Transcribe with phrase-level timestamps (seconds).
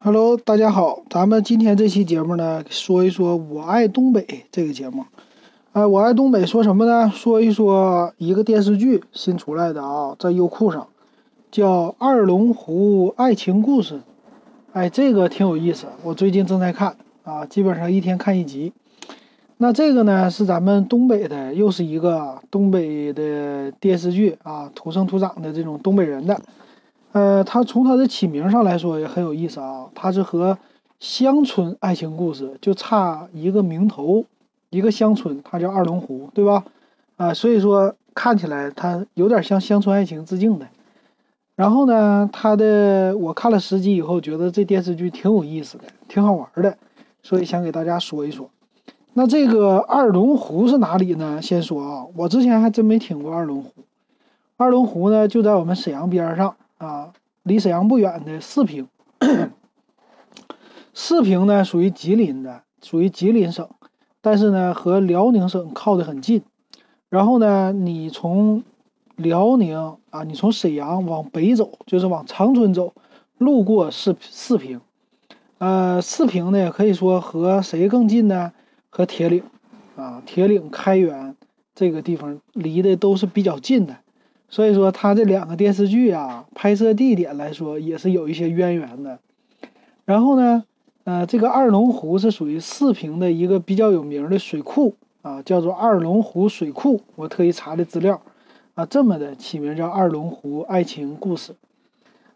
[0.00, 5.04] Hello，大家好，咱们今天这期节目呢，说一说我爱东北这个节目。
[5.72, 7.10] 哎，我爱东北说什么呢？
[7.12, 10.86] 说一说一个电视剧新出来的啊，在优酷上，
[11.50, 13.94] 叫《二龙湖爱情故事》。
[14.72, 18.72] 哎，这个挺有意思，我最近正在看啊，基本上一天看一集。
[19.56, 26.40] 那这个呢，是咱们东北的，又是一个东北的电视剧啊，土生土长的这种东北人的。
[27.12, 30.58] 呃，它从它的起名上来说也很有意思啊，它是和
[31.00, 34.24] 乡村爱情故事就差一个名头，
[34.70, 36.64] 一个乡村，它叫二龙湖，对吧？
[37.16, 40.66] 啊，所以说看起来它有点向乡村爱情致敬的。
[41.56, 46.76] 然后呢，它的我看了十集以后，觉得这电视剧挺有意思的，挺好玩的，
[47.22, 48.50] 所以想给大家说一说。
[49.14, 51.40] 那这个二龙湖是哪里呢？
[51.40, 53.72] 先说啊，我之前还真没听过二龙湖。
[54.56, 56.54] 二龙湖呢，就在我们沈阳边上。
[56.78, 58.88] 啊，离沈阳不远的四平，
[60.94, 63.68] 四平呢属于吉林的，属于吉林省，
[64.20, 66.42] 但是呢和辽宁省靠得很近。
[67.08, 68.62] 然后呢，你从
[69.16, 72.92] 辽宁啊，你从沈阳往北走，就是往长春走，
[73.38, 74.80] 路过四四平。
[75.58, 78.52] 呃，四平呢可以说和谁更近呢？
[78.90, 79.42] 和铁岭
[79.96, 81.34] 啊，铁岭、开原
[81.74, 83.96] 这个地方离的都是比较近的。
[84.50, 89.18] 所以说，他这两个电视剧啊，拍摄地点来说也是有一些渊源的。
[90.06, 90.64] 然后呢，
[91.04, 97.02] 呃，这个二龙湖是属于四平的一个比较有名的水库啊，叫做二龙湖水库。
[97.14, 98.22] 我特意查的资料
[98.72, 101.54] 啊，这么的起名叫二龙湖爱情故事。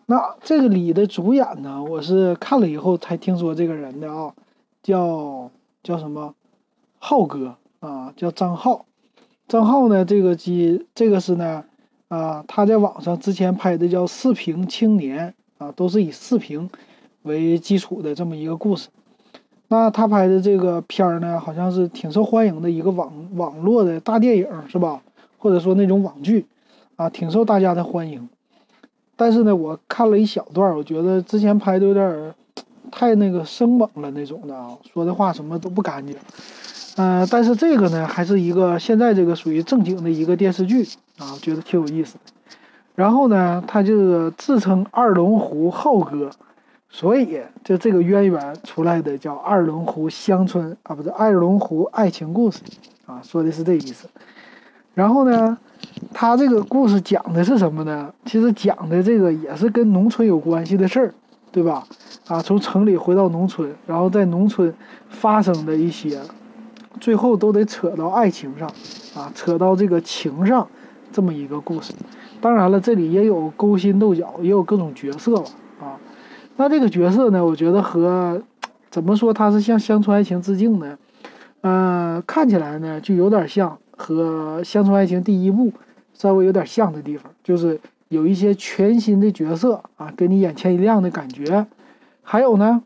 [0.05, 4.35] 那这个里的主演呢，我是看了以后才听说这个人的啊，
[4.83, 5.51] 叫
[5.83, 6.35] 叫什么
[6.99, 8.85] 浩哥啊，叫张浩。
[9.49, 11.65] 张浩呢，这个机这个是呢。
[12.13, 15.33] 啊，他在网上之前拍的叫《四平青年》
[15.65, 16.69] 啊，都是以四平
[17.23, 18.91] 为基础的这么一个故事。
[19.69, 25.01] 那他拍的这个片儿呢，好像是挺受欢迎的一个网网络的大电影，是吧？
[25.39, 26.45] 或者说那种网剧
[26.97, 28.29] 啊，挺受大家的欢迎。
[29.17, 32.35] 但是呢，我看了一小段，我觉得之前拍的有点
[32.91, 36.15] 太那个生猛了那种的啊，说的话什么都不干净。
[36.97, 40.86] 嗯，但是这个呢，还是一个现在这个属于正经的一个电视剧
[41.18, 42.20] 啊，觉得挺有意思的。
[42.95, 46.30] 然后呢，他就自称二龙湖浩哥，
[46.90, 52.61] 所以就这个渊源出来的叫二龙湖乡村啊，不是二龙湖爱情故事
[53.06, 54.08] 啊，说的是这意思。
[54.95, 55.56] 然后呢，
[56.12, 58.12] 他这个故事讲的是什么呢？
[58.27, 61.14] 其实讲的这个也是跟农村有关系的事儿，
[61.50, 61.86] 对吧？
[62.27, 64.73] 啊，从城里回到农村，然后在农村
[65.08, 66.20] 发生的一些。
[67.00, 68.68] 最后都得扯到爱情上，
[69.17, 70.68] 啊，扯到这个情上，
[71.12, 71.92] 这么一个故事。
[72.40, 75.50] 当然了，这里也有勾心斗角，也有各种角色吧，
[75.80, 76.00] 啊。
[76.56, 78.42] 那这个角色呢，我觉得和
[78.90, 80.98] 怎么说，它是向乡村爱情致敬呢？
[81.61, 85.73] 嗯，看起来呢，就有点像和乡村爱情第一部
[86.14, 91.67] 稍微有点像的地方，就是有一些全新的角色啊，给你眼前一亮的感觉。
[92.23, 92.83] 还有呢，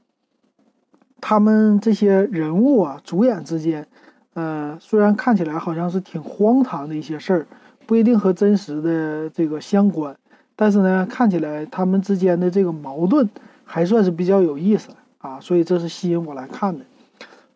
[1.20, 3.86] 他们这些人物啊，主演之间。
[4.34, 7.46] 呃，虽然看起来好像是挺荒唐的一些事儿，
[7.86, 10.14] 不一定和真实的这个相关，
[10.56, 13.28] 但是呢，看起来他们之间的这个矛盾
[13.64, 14.88] 还算是比较有意思
[15.18, 16.84] 啊，所以这是吸引我来看的。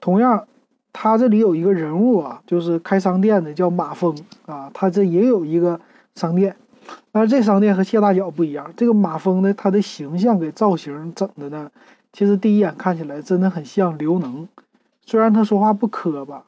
[0.01, 0.47] 同样，
[0.93, 5.81] 他这里有一个人物啊，就是开商店的，叫马峰啊，他这也有一个
[6.15, 6.55] 商店，
[7.11, 11.71] 但是这商店和谢大脚不一样，这个马峰呢，他的形象给造型整的呢，
[12.13, 14.47] 其实第一眼看起来真的很像刘能，
[15.05, 16.45] 虽然他说话不磕巴。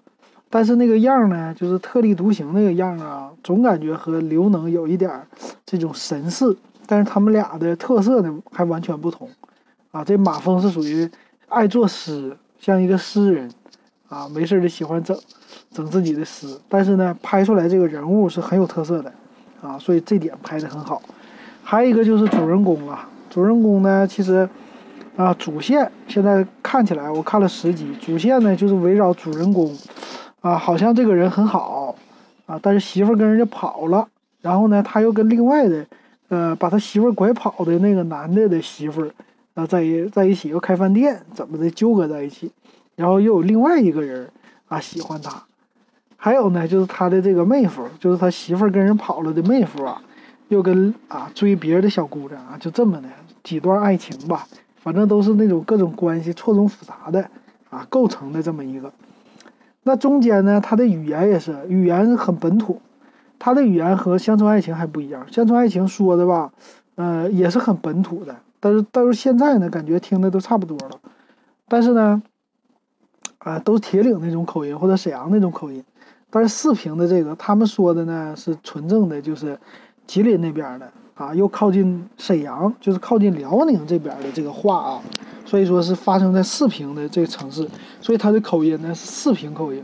[0.55, 5.11] 但是那个样呢，就是特立独行那个样啊，总感觉和刘能有一点
[5.65, 6.55] 这种神似。
[6.87, 9.27] 但是他们俩的特色呢，还完全不同
[9.93, 10.05] 啊。
[10.05, 11.11] 这马峰是属于
[11.49, 13.51] 爱作诗，像一个诗人
[14.11, 15.19] 啊，没事就喜欢整
[15.71, 16.47] 整自己的诗。
[16.69, 19.11] 但是呢，拍出来这个人物是很有特色的
[19.63, 21.01] 啊，所以这点拍的很好。
[21.63, 24.47] 还有一个就是主人公啊，主人公呢，其实
[25.17, 29.75] 啊，主线现在看起来我看了十集，主线呢就是围绕主人公。
[30.43, 31.95] 啊，好像这个人很好，
[32.47, 34.09] 啊，但是媳妇跟人家跑了，
[34.41, 35.87] 然后呢，他又跟另外的，
[36.29, 39.09] 呃，把他媳妇拐跑的那个男的的媳妇，
[39.55, 42.51] 啊，在一在一起又开饭店，怎么的纠葛在一起，
[42.97, 44.29] 然后又有另外一个人
[44.67, 45.45] 啊喜欢他，
[46.17, 50.03] 还有呢，就是他的这个妹夫，就是他媳妇跟人跑了的妹夫啊，
[50.49, 53.09] 又跟啊追别人的小姑娘啊，就这么的
[53.45, 54.45] 几段爱情吧，
[54.75, 57.31] 反正都是那种各种关系错综复杂的
[57.71, 58.93] 啊构成的这么一个。
[59.83, 62.81] 那中间呢，他的语言也是语言很本土，
[63.39, 65.27] 他的语言和乡村爱情还不一样。
[65.31, 66.53] 乡村爱情说的吧，
[66.95, 71.01] 呃，也是很本土的但是但是现在呢，感觉听的都差不多了。
[71.67, 72.23] 但是呢，
[73.39, 75.83] 啊，都铁岭那种口音或者沈阳那种口音。
[76.31, 79.59] 但是四平的这个，他们说的呢是纯正的，就是
[80.07, 80.91] 吉林那边的
[81.23, 85.03] 啊，又靠近沈阳，就是靠近辽宁这边的这个话啊，
[85.45, 87.69] 所以说是发生在四平的这个城市，
[88.01, 89.81] 所以它的口音呢是四平口音，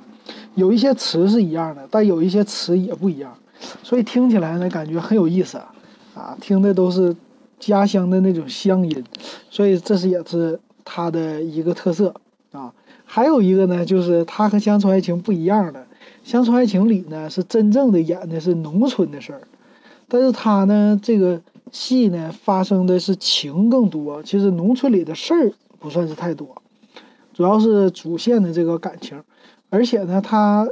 [0.57, 3.33] 有一些词是一样的，但有一些词也不一样，
[3.85, 5.59] 所以听起来呢感觉很有意思
[6.15, 7.15] 啊，听的都是
[7.61, 9.05] 家乡的那种乡音，
[9.49, 12.13] 所以这是也是它的一个特色
[12.51, 12.73] 啊。
[13.11, 15.81] 还有一个呢，就是它和《乡村爱情》不一样的。
[16.25, 19.41] 《乡村爱情》里呢是真正的演的是农村的事儿，
[20.09, 21.41] 但是他呢这个
[21.71, 26.63] 戏呢发生的是情更多，其实农村里的事儿不算是太多，
[27.35, 29.23] 主要是主线的这个感情，
[29.71, 30.67] 而且呢他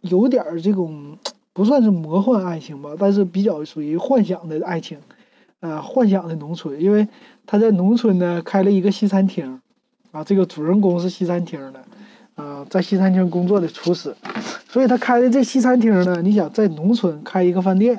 [0.00, 1.18] 有点儿这种
[1.52, 4.98] 不算是魔幻爱情吧，但是比较属于幻想的爱情，
[5.60, 7.08] 呃幻想的农村，因为
[7.46, 9.60] 他在农村呢开了一个西餐厅，
[10.12, 11.82] 啊这个主人公是西餐厅的。
[12.36, 14.14] 啊，在西餐厅工作的厨师，
[14.68, 17.98] 所以他开的这西餐厅呢，你想在农村开一个饭店，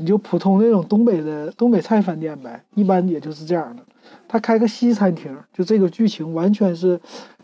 [0.00, 3.82] 你就普通那种东北的东北菜饭店呗，一般也就是这样的。
[4.26, 6.98] 他开个西餐厅，就这个剧情完全是，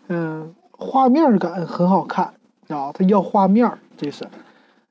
[0.08, 2.24] 嗯，画面感很好看
[2.68, 4.26] 啊，他要画面这是，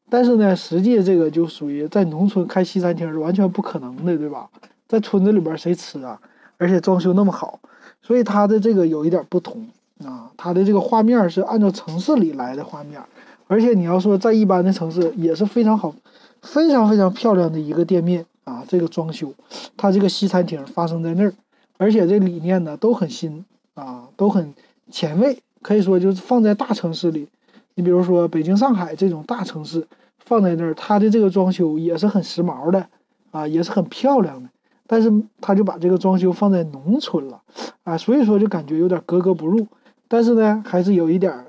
[0.08, 4.48] 但是呢，实际这个就属于在农村开西餐厅是完全不可能的，对吧？
[4.88, 6.22] 在村子里边谁吃啊？
[6.58, 7.60] 而且装修那么好，
[8.00, 9.68] 所以他的这个有一点不同。
[10.06, 13.02] 啊，他的这个画面是按照城市里来的画面，
[13.48, 15.94] 而且你要说在一般的城市也是非常好、
[16.42, 18.64] 非常非常漂亮的一个店面啊。
[18.68, 19.34] 这个装修，
[19.78, 21.34] 它这个西餐厅发生在那儿，
[21.78, 24.54] 而且这理念呢都很新啊，都很
[24.92, 27.28] 前卫，可以说就是放在大城市里，
[27.76, 29.88] 你比如说北京、上海这种大城市
[30.20, 32.88] 放在那儿，它的这个装修也是很时髦的
[33.32, 34.50] 啊，也是很漂亮的。
[34.88, 35.12] 但是
[35.42, 37.42] 他就把这个装修放在农村了
[37.84, 39.66] 啊，所以说就感觉有点格格不入。
[40.08, 41.48] 但是呢，还是有一点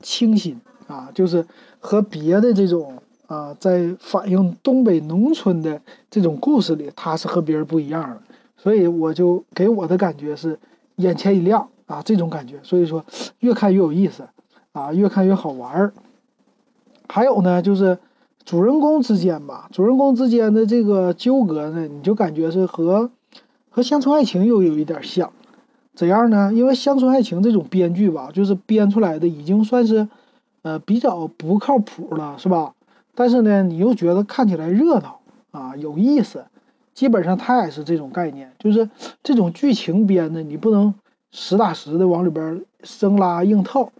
[0.00, 1.44] 清新啊，就是
[1.80, 8.20] 和别的这种啊，在反映东北农村的这种故事里，它是和别人不一样的，
[8.56, 10.58] 所以我就给我的感觉是
[10.96, 13.04] 眼前一亮啊，这种感觉，所以说
[13.40, 14.24] 越看越有意思
[14.72, 15.92] 啊，越看越好玩儿。
[17.08, 17.98] 还有呢，就是
[18.44, 23.10] 主人公之间吧，主人公之间的这个纠葛呢，你就感觉是和
[23.70, 25.32] 和乡村爱情又有一点像。
[25.94, 26.52] 怎样呢？
[26.52, 30.08] 因为乡村爱情这种编剧吧，就是编出来的已经算是，
[30.64, 32.74] 呃，比较不靠谱了，是吧？
[33.14, 35.20] 但是呢，你又觉得看起来热闹
[35.52, 36.44] 啊，有意思。
[36.94, 38.90] 基本上他也是这种概念，就是
[39.22, 40.92] 这种剧情编的，你不能
[41.30, 43.92] 实打实的往里边生拉硬套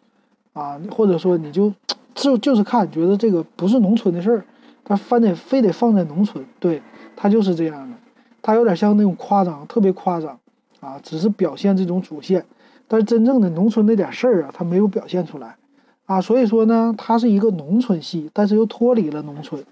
[0.52, 1.72] 啊，或者说你就
[2.14, 4.44] 就就是看觉得这个不是农村的事儿，
[4.84, 6.82] 他翻得非得放在农村，对
[7.14, 7.96] 他就是这样的，
[8.43, 10.38] 他有点像那种夸张，特别夸张。
[10.81, 12.44] 啊，只是表现这种主线，
[12.87, 15.56] 但是真正的农村那点事儿啊，他没有表现出来，
[16.06, 19.64] 啊，所以说呢，它是一个农村戏，但是又脱离了农村，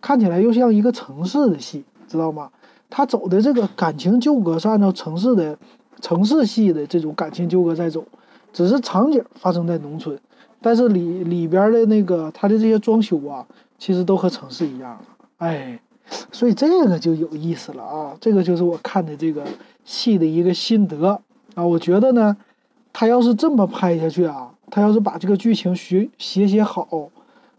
[0.00, 2.50] 看起来又像一个城市的戏，知道吗？
[2.90, 5.58] 他走的这个感情纠葛是按照城市的
[6.00, 8.04] 城市系的这种感情纠葛在走，
[8.52, 10.18] 只是场景发生在农村，
[10.60, 13.46] 但是里里边的那个他的这些装修啊，
[13.78, 14.98] 其实都和城市一样，
[15.38, 15.78] 哎。
[16.30, 18.16] 所以这个就有意思了啊！
[18.20, 19.44] 这个就是我看的这个
[19.84, 21.20] 戏的一个心得
[21.56, 21.66] 啊。
[21.66, 22.36] 我觉得呢，
[22.92, 27.10] 他要是这么拍下去啊，他要是把这个剧情学写写好，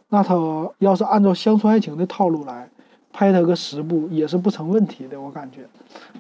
[0.10, 0.36] 那他
[0.80, 2.70] 要是按照乡村爱情的套路来
[3.12, 5.20] 拍他个十部也是不成问题的。
[5.20, 5.68] 我感觉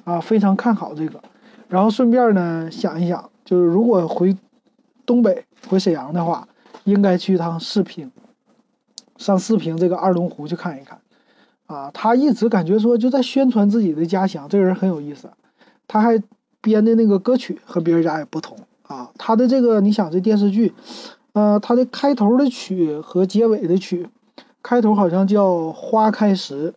[0.03, 1.21] 啊，非常看好这个。
[1.67, 4.35] 然后顺便呢想一想，就是如果回
[5.05, 6.47] 东北回沈阳的话，
[6.85, 8.11] 应该去一趟四平，
[9.17, 10.99] 上四平这个二龙湖去看一看。
[11.65, 15.29] 啊，他一直感觉说就在宣传自己的家乡，这个人很有意思。
[15.85, 16.21] 他还
[16.61, 19.11] 编的那个歌曲和别人家也不同啊。
[19.17, 20.73] 他的这个，你想这电视剧，
[21.33, 24.09] 呃，他的开头的曲和结尾的曲，
[24.63, 26.73] 开头好像叫《花开时》，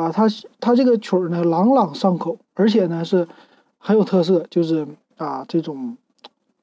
[0.00, 0.26] 啊，他
[0.60, 3.28] 他这个曲儿呢朗朗上口，而且呢是
[3.78, 5.96] 很有特色，就是啊这种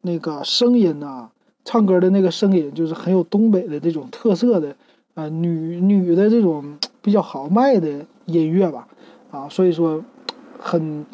[0.02, 1.30] 那个声音呐，
[1.64, 4.76] 唱歌的那个声音就是很有东北的这种特色的，
[5.14, 6.78] 啊女女的这种。
[7.04, 8.88] 比较豪迈的音乐吧，
[9.30, 10.02] 啊，所以说
[10.58, 11.06] 很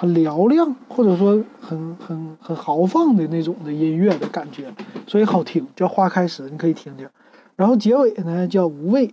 [0.00, 4.72] 很嘹亮，或者说很很很豪放的那种的音乐的感觉，
[5.06, 7.06] 所以好听，叫《花开时》，你可以听听。
[7.54, 9.08] 然后结尾呢叫《无畏》，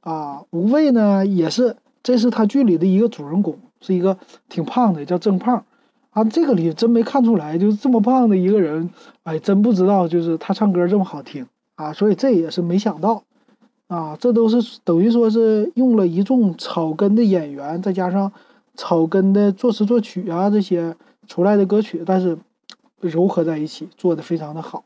[0.00, 4.18] 啊，《无畏》呢也是，这是他剧里的一个主人公，是一个
[4.50, 5.64] 挺胖的，叫郑胖，
[6.10, 8.90] 啊，这个里真没看出来，就是这么胖的一个人，
[9.22, 13.22] 哎，真不知道就是他唱歌这么好听啊，所以这也是没想到。
[13.86, 18.30] 啊，这都是等于说是用了一众草根的演员，再加上
[18.78, 20.94] 草根的作词作曲啊这些
[21.26, 22.38] 出来的歌曲，但是
[23.02, 24.84] 糅合在一起做的非常的好。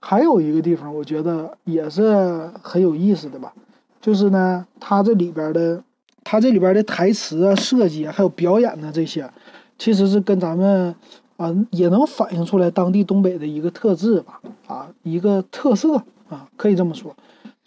[0.00, 3.52] 还有一个地方，我觉得也是很有意思的吧，
[4.00, 5.84] 就是呢，它这里边的，
[6.24, 9.30] 它这里边的台词啊、设计啊，还有表演的这些，
[9.76, 10.94] 其实是跟咱们
[11.36, 15.96] 啊也能反映出来当地东北的一个特质吧，啊，一个特色
[16.30, 17.14] 啊，可以这么说，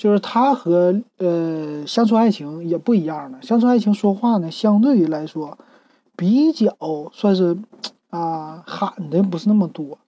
[0.01, 3.39] 就是它和呃乡村爱情也不一样的。
[3.43, 5.59] 乡村爱情说话呢，相对于来说
[6.15, 6.75] 比较
[7.13, 7.55] 算是
[8.09, 9.99] 啊喊的不是那么多。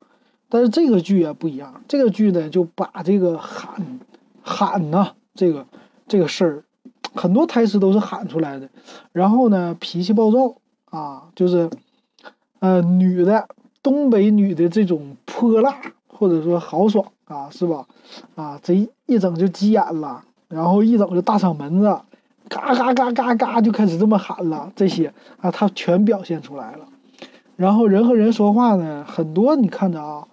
[0.49, 3.99] 但是这个剧啊不一样，这个剧呢就把这个喊
[4.41, 5.67] 喊呐，这个
[6.07, 6.63] 这个事儿，
[7.13, 8.67] 很多台词都是喊出来的。
[9.11, 11.69] 然后呢，脾气暴躁啊，就是
[12.61, 13.47] 呃女的
[13.83, 17.85] 东北女的这种泼辣或者说豪爽啊，是吧？
[18.35, 18.73] 啊，这
[19.05, 21.99] 一整就急眼了，然后一整就大嗓门子，
[22.49, 24.71] 嘎嘎嘎嘎嘎就开始这么喊了。
[24.75, 26.85] 这些啊，他全表现出来了。
[27.55, 30.27] 然后人和人说话呢，很多你看着啊。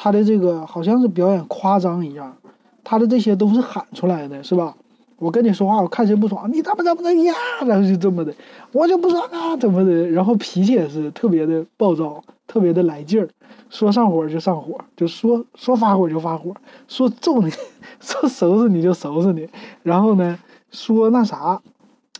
[0.00, 2.36] 他的这个好像是表演夸张一样，
[2.84, 4.76] 他的这些都是喊出来的，是吧？
[5.18, 7.34] 我跟你说话，我看谁不爽，你他妈怎么的呀？
[7.66, 8.32] 然后就这么的，
[8.72, 10.08] 我就不爽啊，怎么的？
[10.10, 13.28] 然后脾气也是特别的暴躁，特别的来劲儿，
[13.68, 16.54] 说上火就上火，就说说发火就发火，
[16.86, 17.50] 说揍你，
[18.00, 19.48] 说收拾你就收拾你，
[19.82, 20.38] 然后呢，
[20.70, 21.60] 说那啥，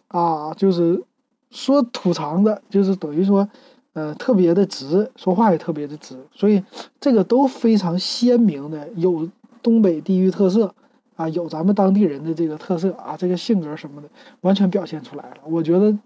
[0.09, 1.03] 啊，就是
[1.51, 3.49] 说吐肠子，就是等于说。
[3.95, 6.63] 呃，特别的直，说话也特别的直，所以
[7.01, 9.29] 这个都非常鲜明的有
[9.61, 10.73] 东北地域特色
[11.19, 14.09] 啊，有咱们当地人的这个特色啊，这个性格什么的
[14.43, 15.39] 完全表现出来了。
[15.43, 15.99] 我觉得，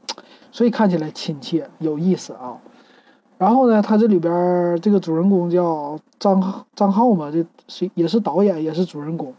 [0.50, 2.57] 所以看起来亲切有意思啊。
[3.37, 9.35] 然后呢，他这里边这个主人公叫张张浩嘛，这是也是导演，也是主人公。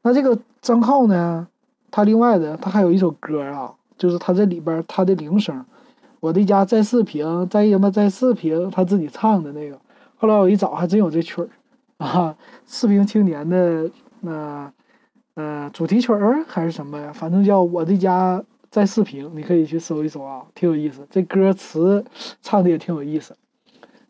[0.00, 1.46] 那这个张浩呢，
[1.90, 5.62] 他另外的他还有一首歌啊，就是他这里边他的铃声。
[6.20, 9.78] 我的家在四平，在什么在四平，他自己唱的那个。
[10.16, 11.48] 后来我一找，还真有这曲儿
[11.98, 13.90] 啊，四平青年的
[14.20, 14.72] 那
[15.72, 17.12] 主题曲儿还是什么呀？
[17.12, 21.06] 反正叫我的家在四平，你可以去搜一搜啊，挺有意思。
[21.10, 22.04] 这歌词
[22.42, 23.34] 唱的也挺有意思。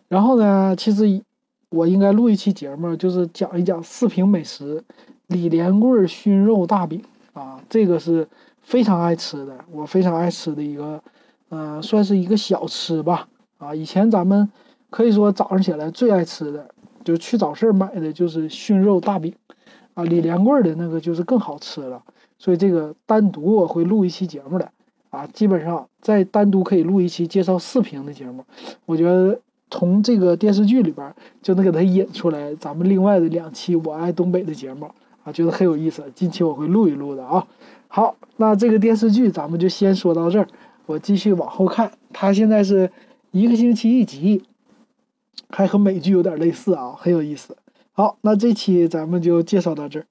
[0.09, 1.23] 然后呢，其实
[1.69, 4.83] 我应该录一期节目，就是讲一讲四平美食，
[5.29, 7.03] 李连贵熏肉大饼
[7.33, 8.29] 啊，这个是
[8.61, 11.03] 非常爱吃的，我非常爱吃的一个。
[11.51, 13.29] 嗯，算是一个小吃吧。
[13.59, 14.51] 啊，以前咱们
[14.91, 16.69] 可以说早上起来最爱吃的，
[17.05, 19.35] 就去早市买的就是熏肉大饼。
[19.95, 22.03] 啊，李连贵的那个就是更好吃了。
[22.39, 24.71] 所以这个单独我会录一期节目的。
[25.11, 28.43] 啊，基本上再单独可以录一期介绍四平的节目。
[28.87, 29.39] 我觉得
[29.71, 34.91] 从这个电视剧里边就能给它引出来咱们另外的两期我爱东北的节目。
[35.23, 36.03] 啊，觉得很有意思。
[36.15, 37.47] 近期我会录一录的啊。
[37.89, 40.49] 好，那这个电视剧咱们就先说到这儿。
[40.87, 42.91] 我继续往后看，它现在是
[43.31, 44.43] 一个星期一集，
[45.51, 47.55] 还和美剧有点类似啊，很有意思。
[47.95, 50.07] 好，那这期咱们就介绍到这儿。